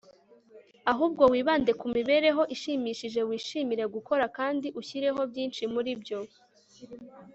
ahubwo, 0.91 1.23
wibande 1.33 1.71
ku 1.79 1.85
mibereho 1.95 2.41
ishimishije 2.55 3.21
wishimira 3.29 3.85
gukora, 3.95 4.25
kandi 4.37 4.67
ushireho 4.79 5.21
byinshi 5.31 5.63
muri 5.73 5.91
byo 6.01 6.19